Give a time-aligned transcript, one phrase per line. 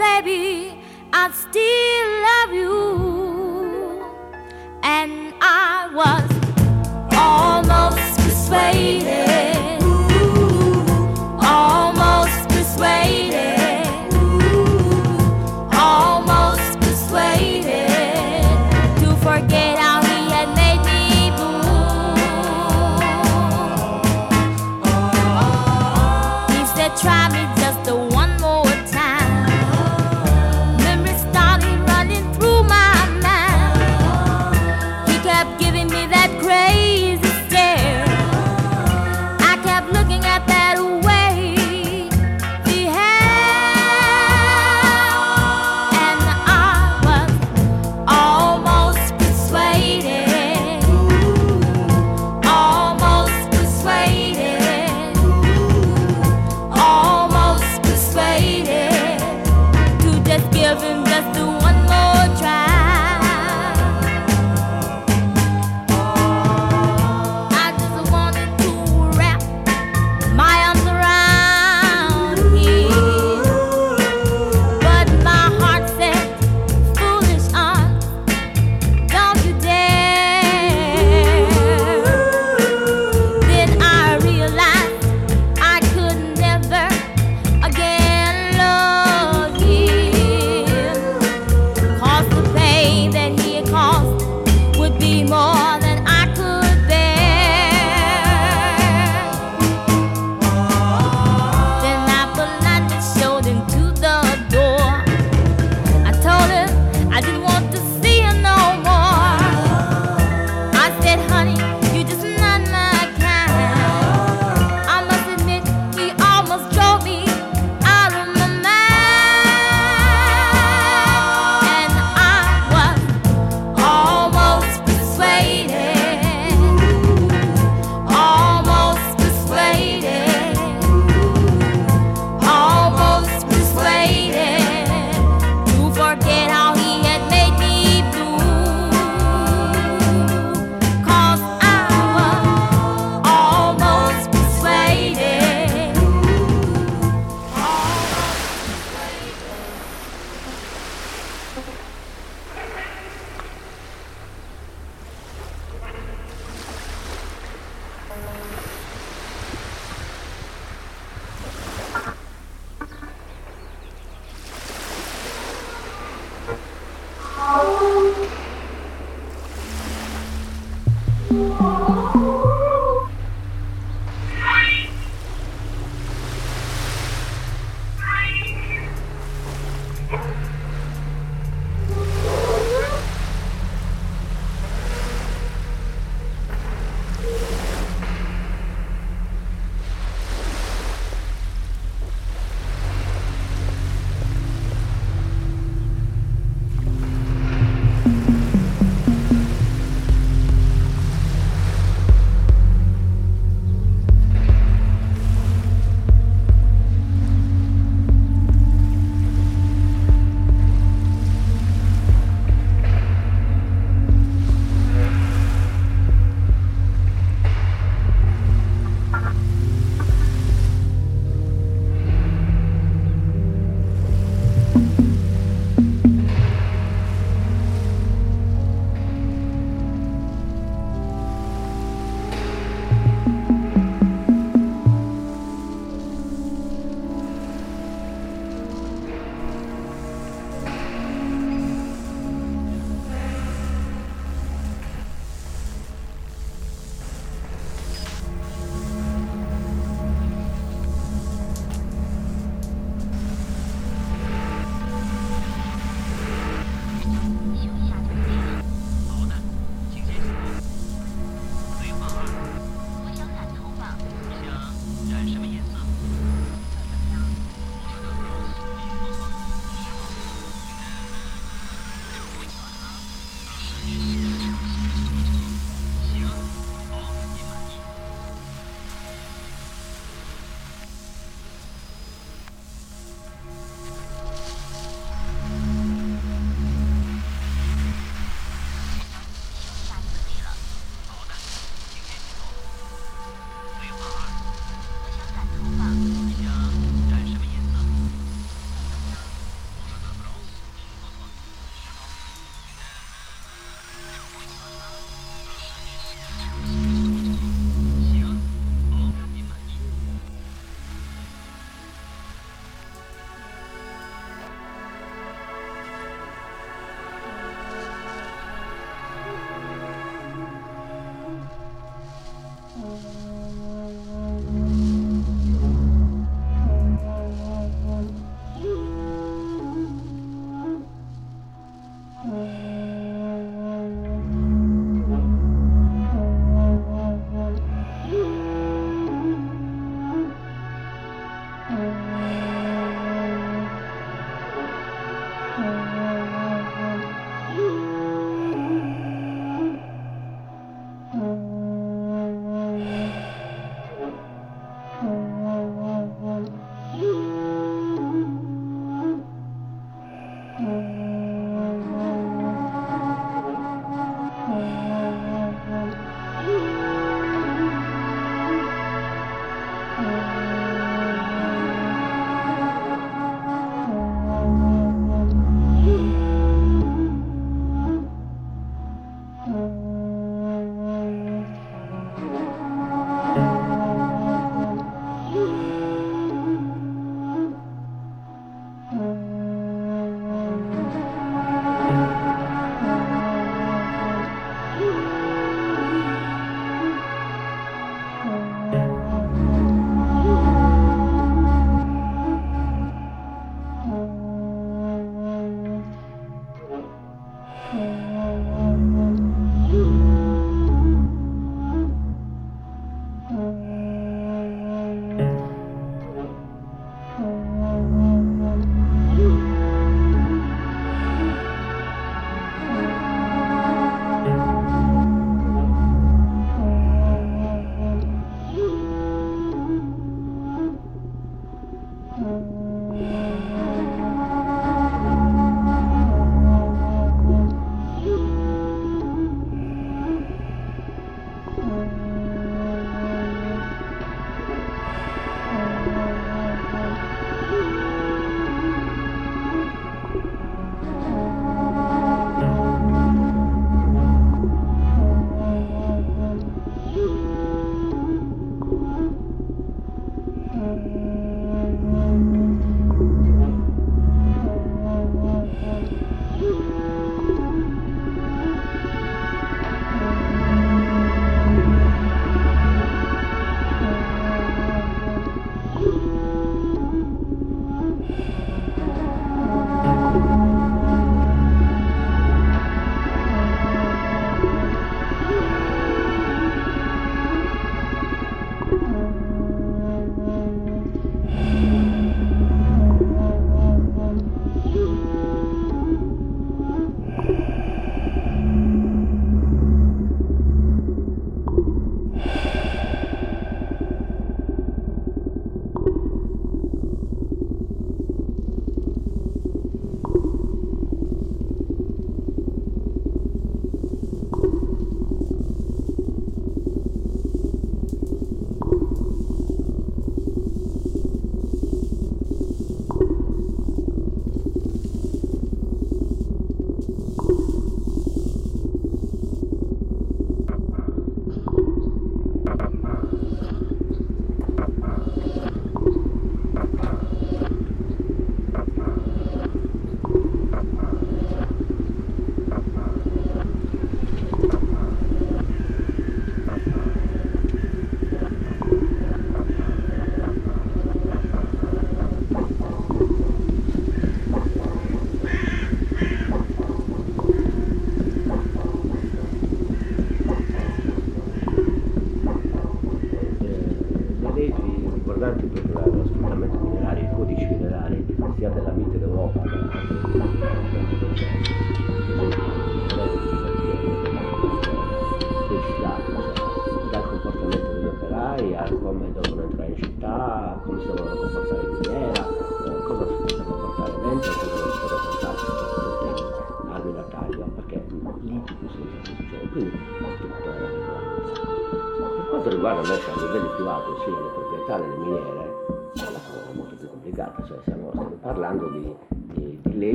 [0.00, 0.69] Baby,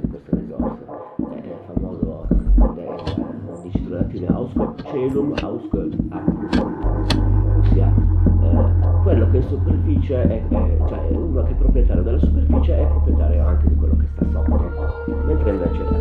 [0.00, 0.84] di queste risorse.
[1.30, 2.26] È il famoso
[2.74, 7.92] del, dice latino Auscol celum, Auscol actum, ossia
[8.42, 12.86] eh, quello che è superficie è, è, cioè uno che è proprietario della superficie è
[12.86, 15.99] proprietario anche di quello che sta sotto, mentre invece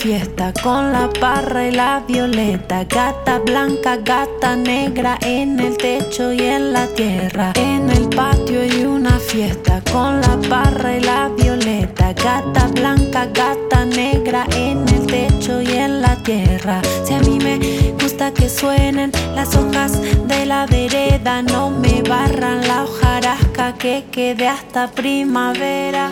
[0.00, 2.84] fiesta con la parra y la violeta.
[2.84, 7.52] Gata blanca, gata negra en el techo y en la tierra.
[7.56, 12.14] En el patio hay una fiesta con la parra y la violeta.
[12.14, 16.80] Gata blanca, gata negra en el techo y en la tierra.
[17.04, 17.58] Si a mí me
[18.02, 24.48] gusta que suenen las hojas de la vereda, no me barran la hojarasca que quede
[24.48, 26.08] hasta primavera.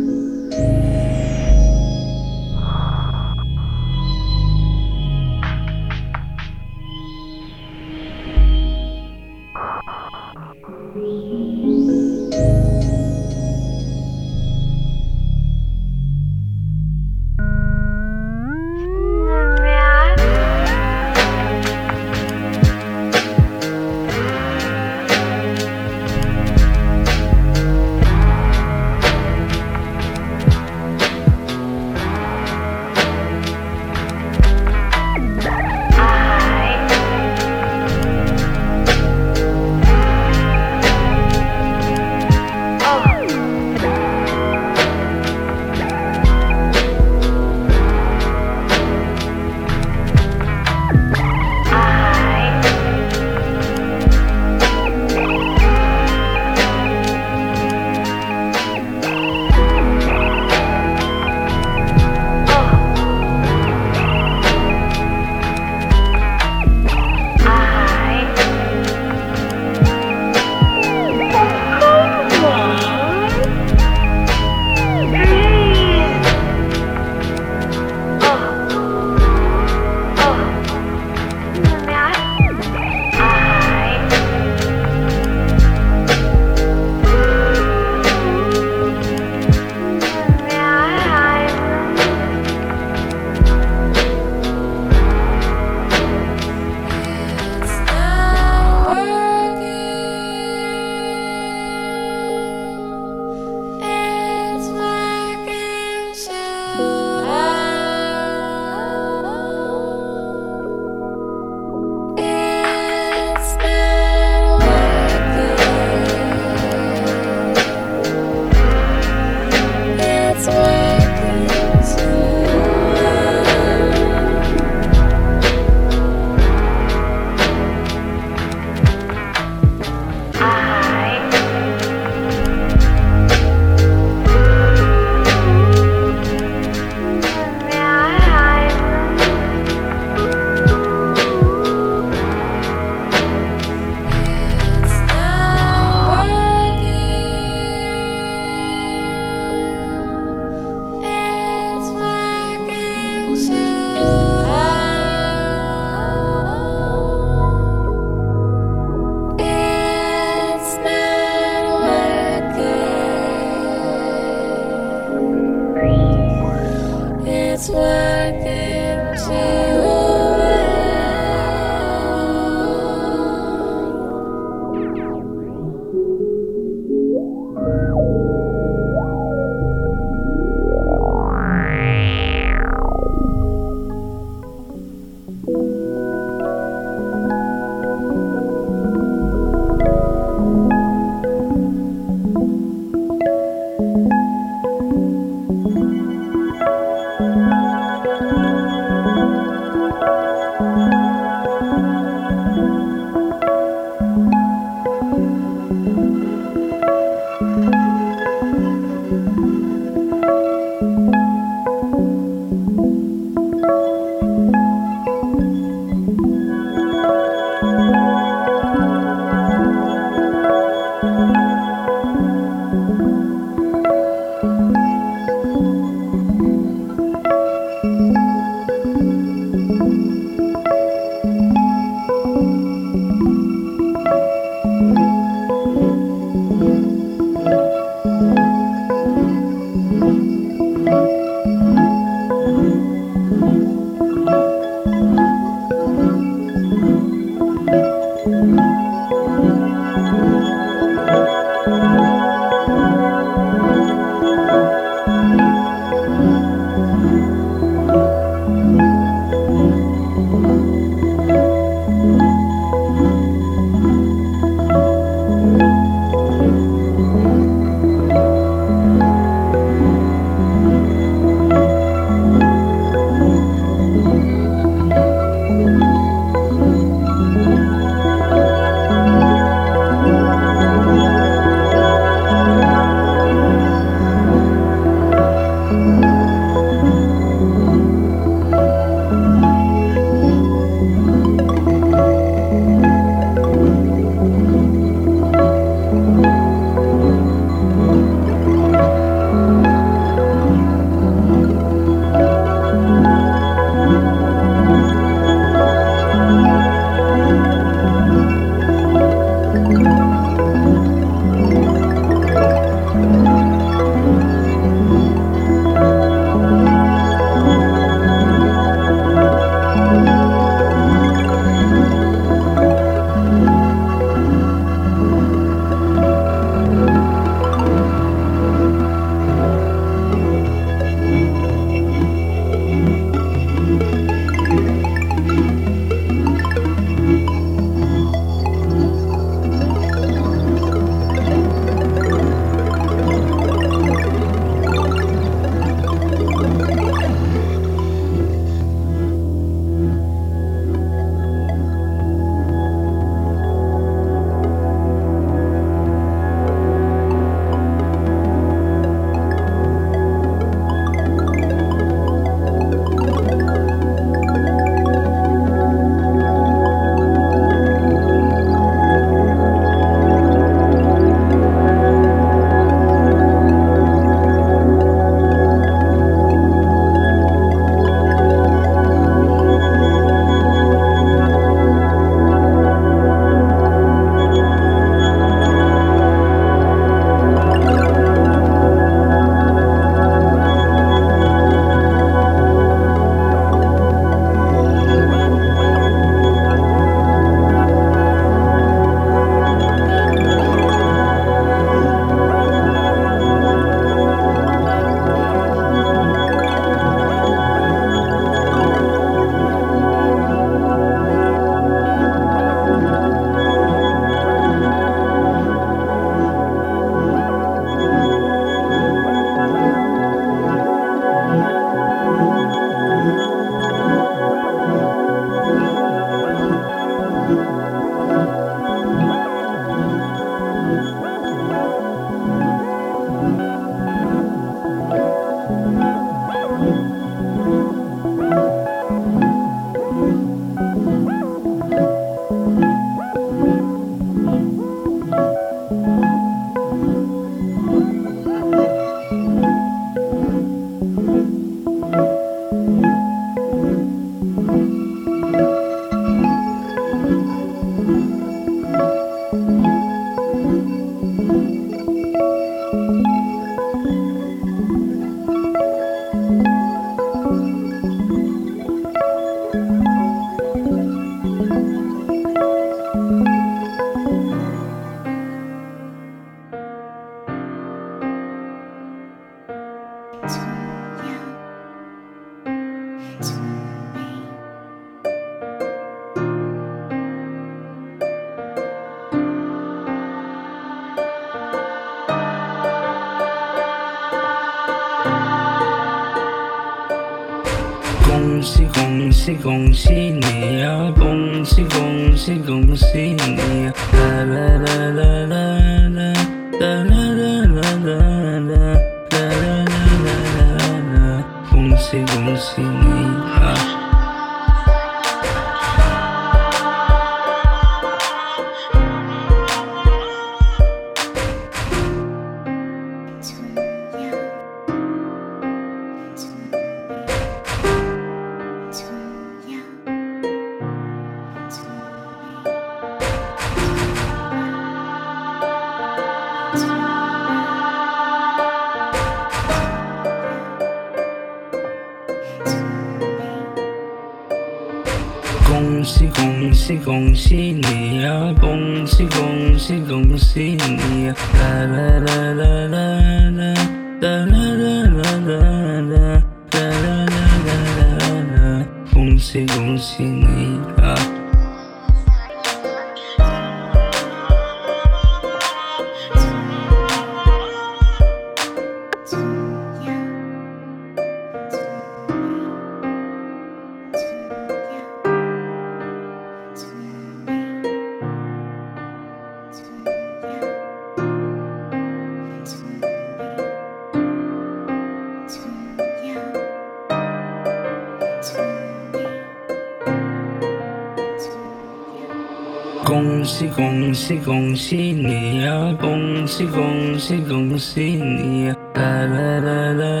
[593.21, 600.00] 恭喜恭喜恭喜你呀恭喜恭喜恭喜你呀啦啦啦啦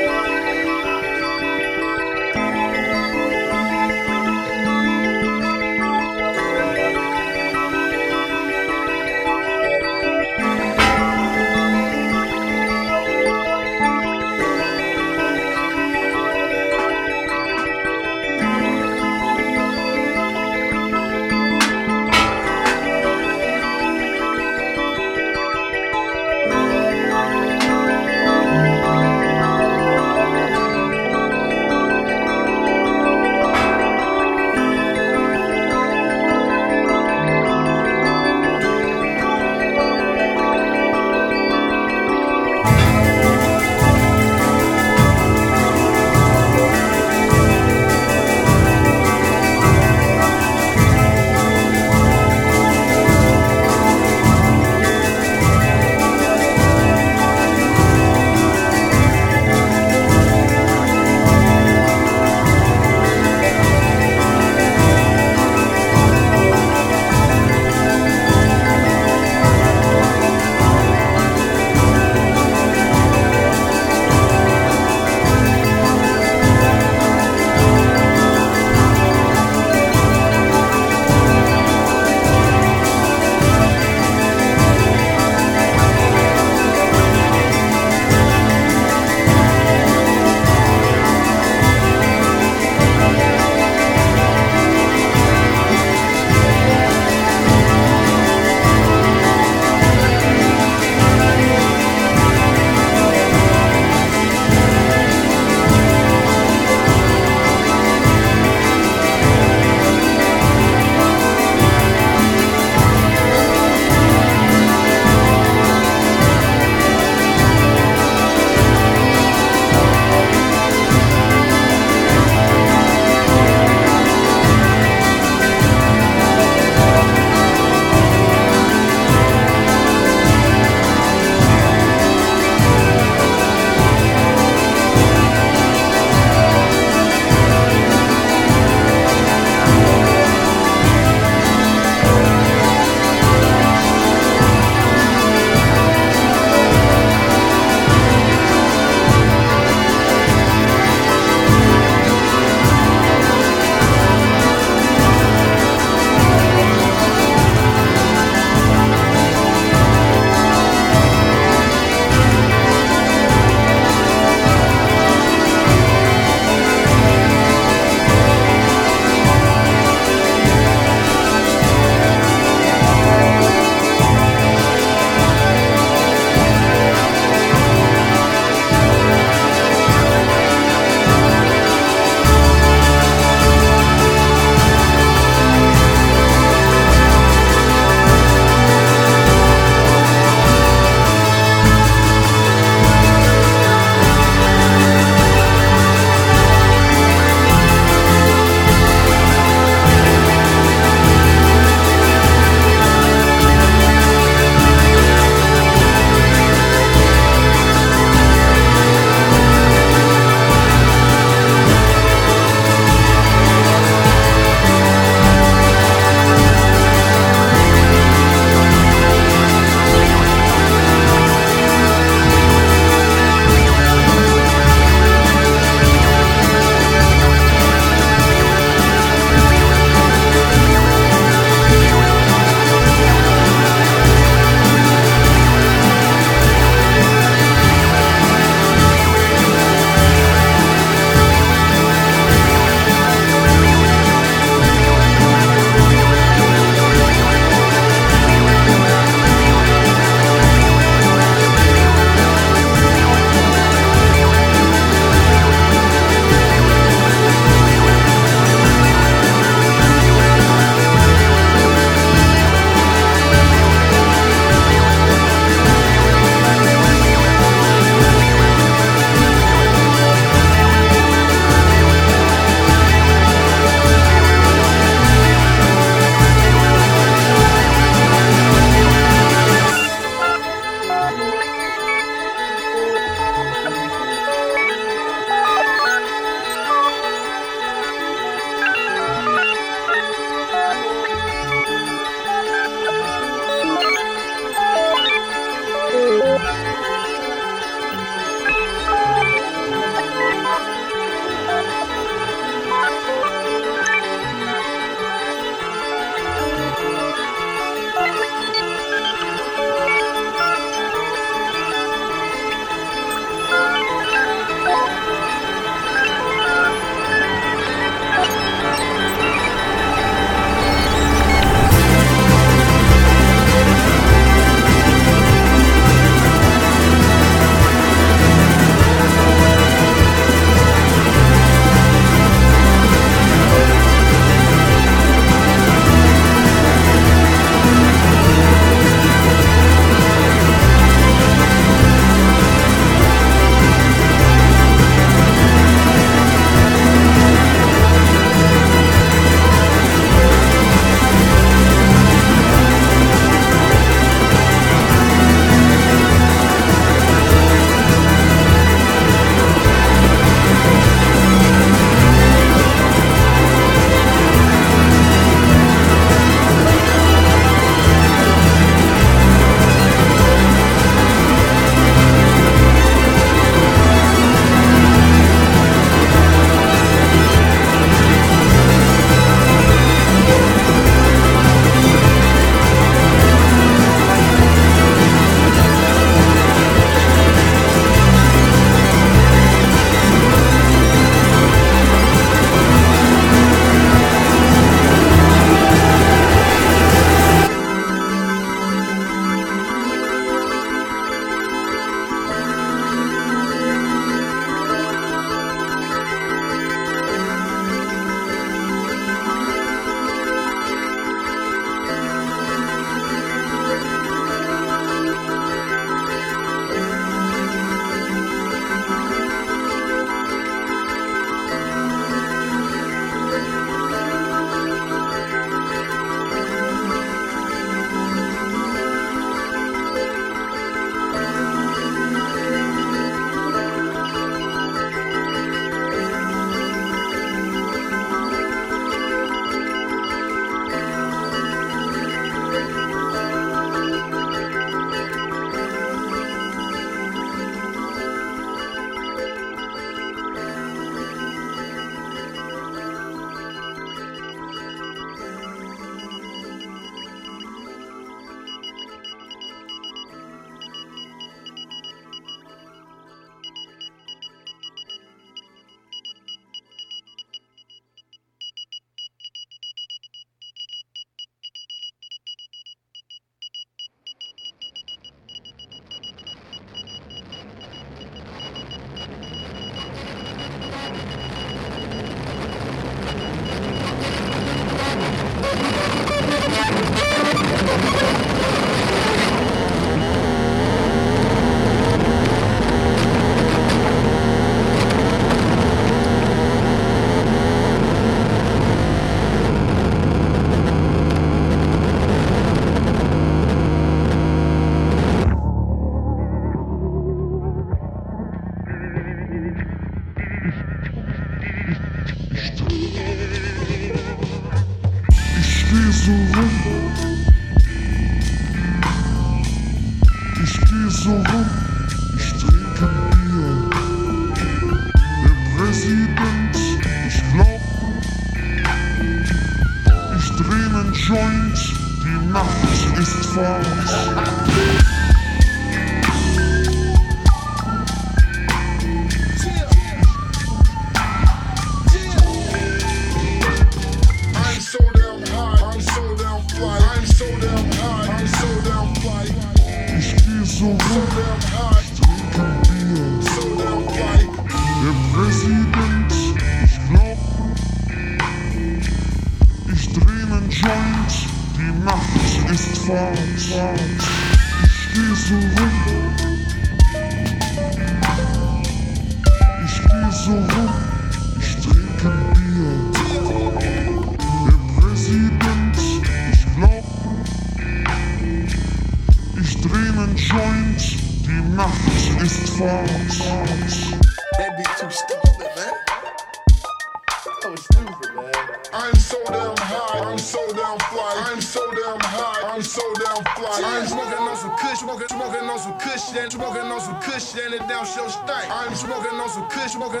[599.68, 600.00] something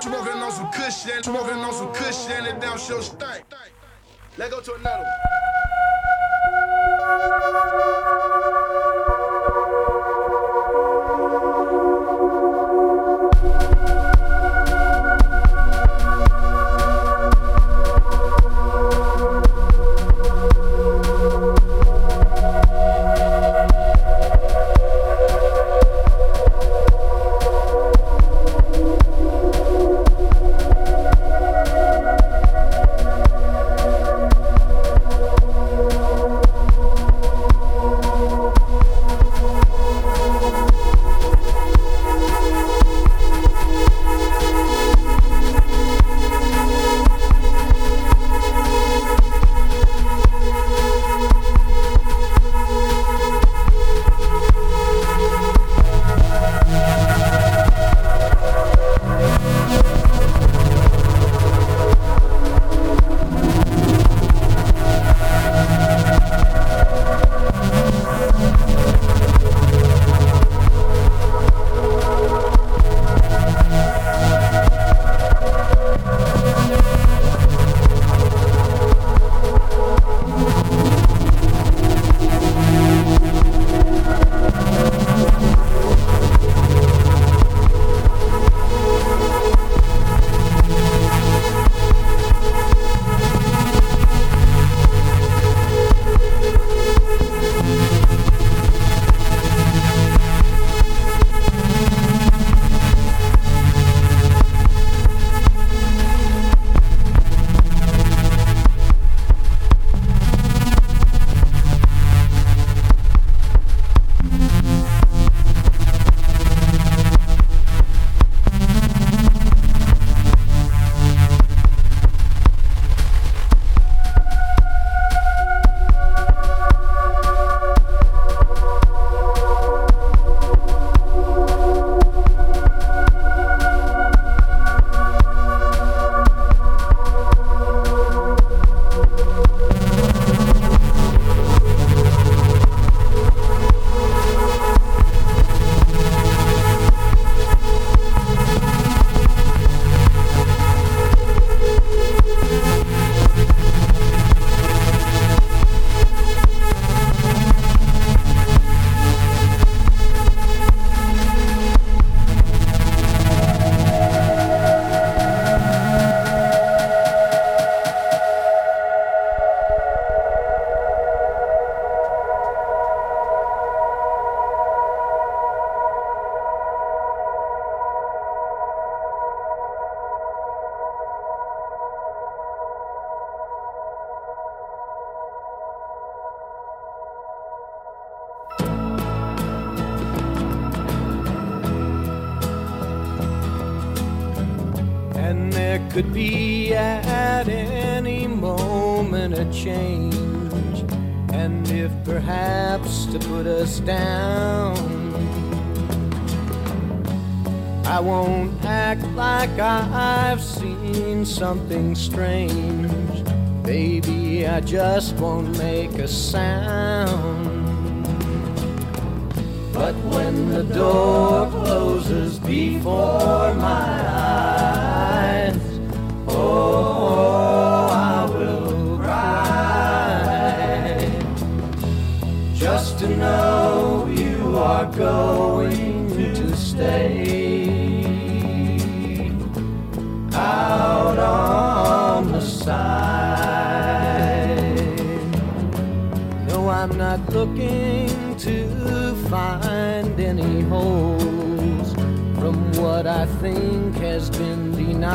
[254.16, 255.12] has been denied.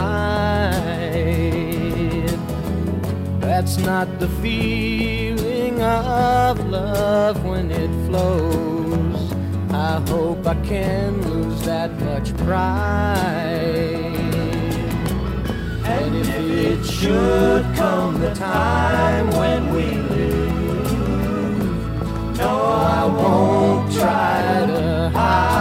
[3.42, 9.34] That's not the feeling of love when it flows.
[9.72, 13.18] I hope I can lose that much pride.
[15.96, 16.30] And if
[16.70, 20.92] it should come the time when we lose,
[22.38, 22.54] no,
[22.94, 25.61] I won't try to hide.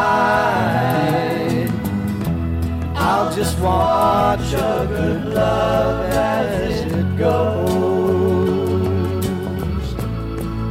[3.20, 7.66] I'll just watch a good love as it goes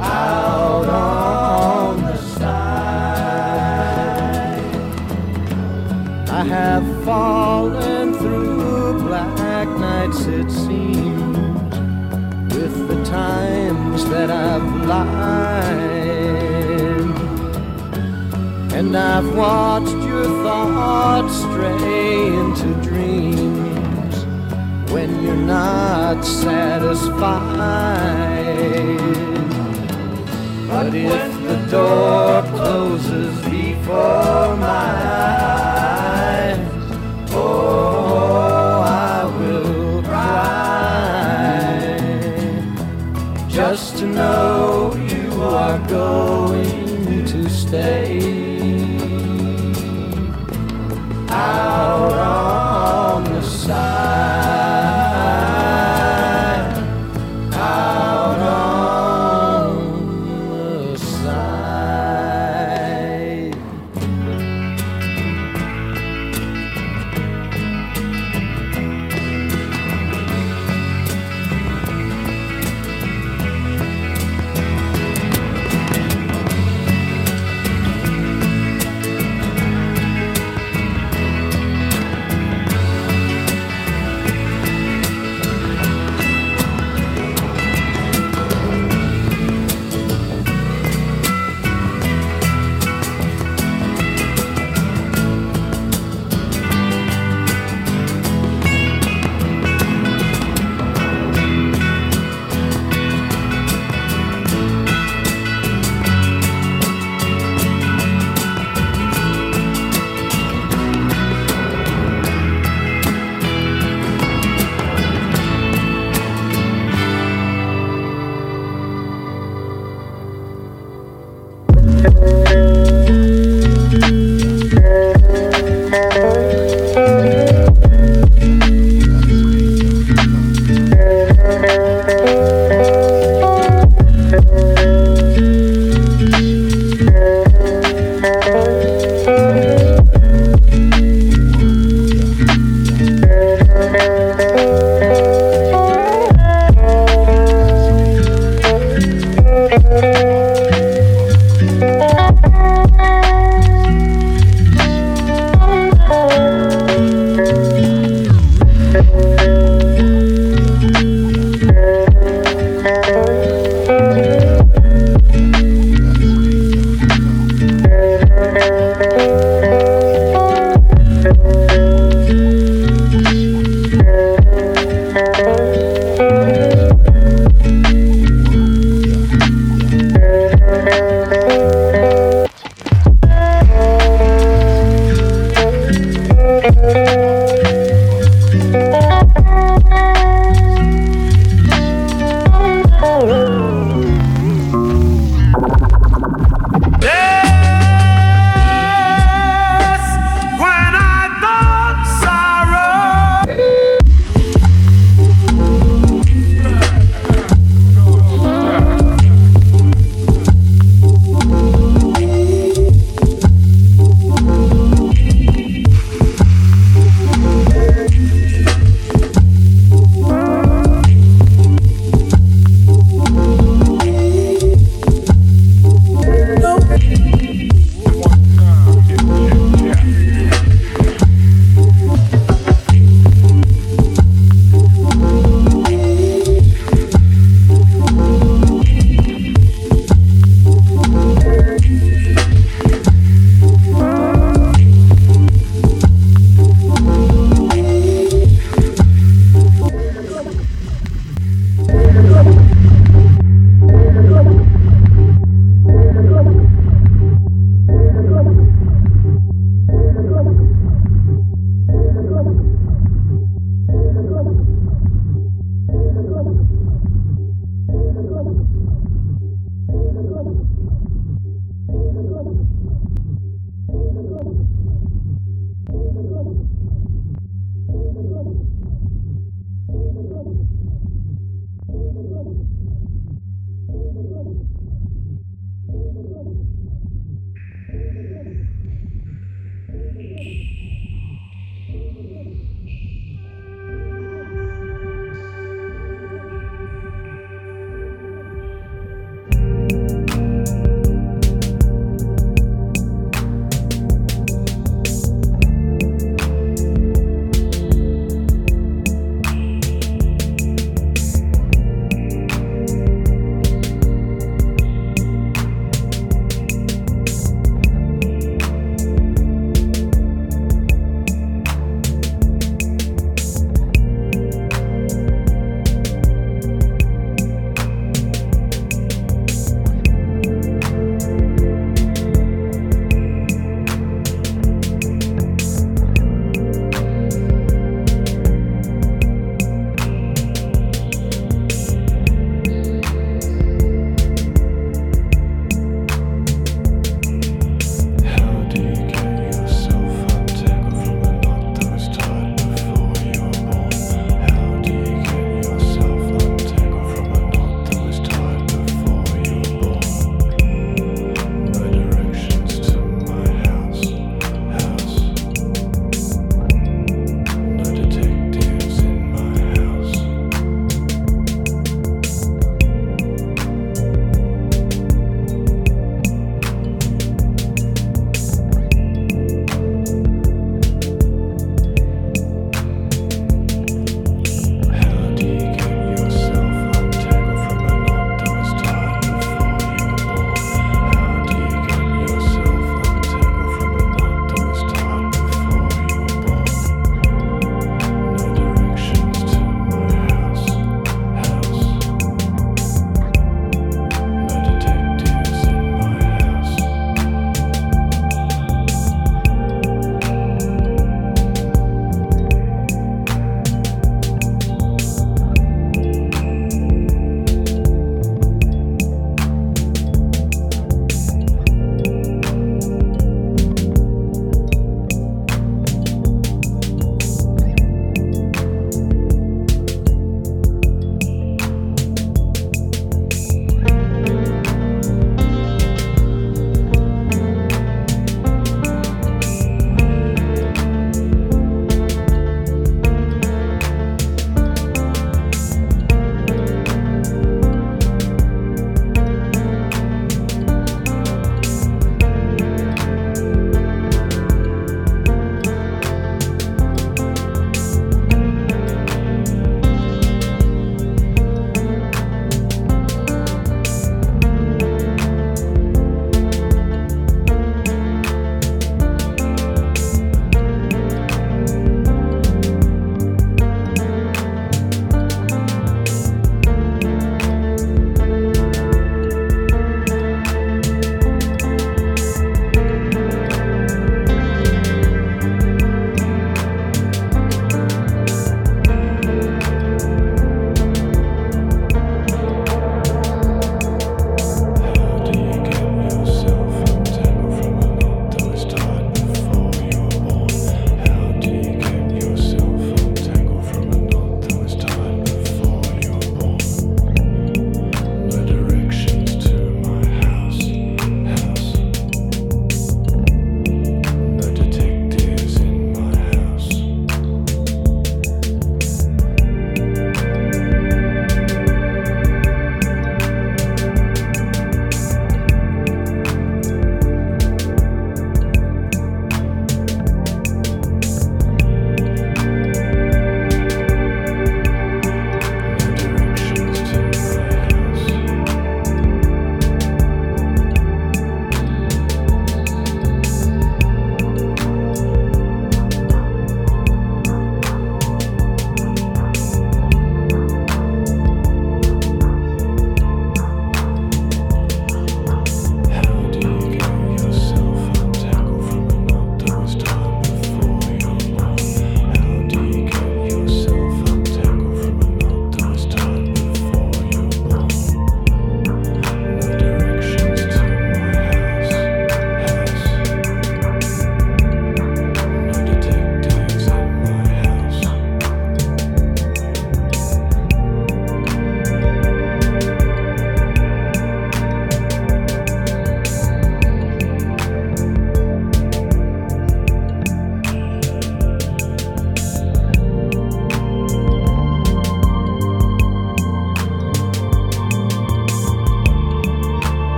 [0.00, 2.48] out on the side.
[6.30, 11.36] I have fallen through black nights, it seems,
[12.54, 15.68] with the times that I've lied.
[18.72, 24.16] And I've watched your thoughts stray into dreams
[24.92, 27.78] when you're not satisfied.
[30.68, 34.90] But if the door closes before my
[36.26, 36.58] eyes,
[37.32, 41.28] oh, I will cry
[43.48, 44.77] just to know.
[53.68, 53.97] side.